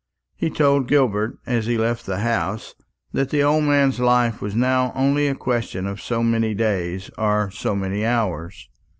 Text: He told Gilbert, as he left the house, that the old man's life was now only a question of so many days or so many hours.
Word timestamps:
He 0.35 0.49
told 0.49 0.87
Gilbert, 0.87 1.37
as 1.45 1.67
he 1.67 1.77
left 1.77 2.07
the 2.07 2.21
house, 2.21 2.73
that 3.11 3.29
the 3.29 3.43
old 3.43 3.65
man's 3.65 3.99
life 3.99 4.41
was 4.41 4.55
now 4.55 4.91
only 4.95 5.27
a 5.27 5.35
question 5.35 5.85
of 5.85 6.01
so 6.01 6.23
many 6.23 6.55
days 6.55 7.11
or 7.19 7.51
so 7.51 7.75
many 7.75 8.03
hours. 8.03 8.67